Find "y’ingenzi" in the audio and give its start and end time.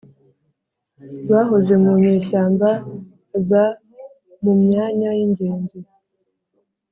5.17-5.79